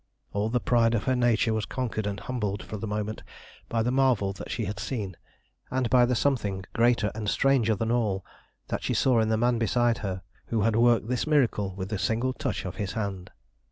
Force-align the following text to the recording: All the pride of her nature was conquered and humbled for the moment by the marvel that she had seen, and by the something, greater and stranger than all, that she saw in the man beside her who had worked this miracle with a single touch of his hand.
All 0.33 0.49
the 0.49 0.59
pride 0.59 0.95
of 0.95 1.03
her 1.03 1.15
nature 1.15 1.53
was 1.53 1.67
conquered 1.67 2.07
and 2.07 2.19
humbled 2.19 2.63
for 2.63 2.75
the 2.77 2.87
moment 2.87 3.21
by 3.69 3.83
the 3.83 3.91
marvel 3.91 4.33
that 4.33 4.49
she 4.49 4.65
had 4.65 4.79
seen, 4.79 5.15
and 5.69 5.91
by 5.91 6.07
the 6.07 6.15
something, 6.15 6.65
greater 6.73 7.11
and 7.13 7.29
stranger 7.29 7.75
than 7.75 7.91
all, 7.91 8.25
that 8.69 8.81
she 8.81 8.95
saw 8.95 9.19
in 9.19 9.29
the 9.29 9.37
man 9.37 9.59
beside 9.59 9.99
her 9.99 10.23
who 10.47 10.61
had 10.61 10.75
worked 10.75 11.07
this 11.07 11.27
miracle 11.27 11.75
with 11.75 11.93
a 11.93 11.99
single 11.99 12.33
touch 12.33 12.65
of 12.65 12.77
his 12.77 12.93
hand. 12.93 13.29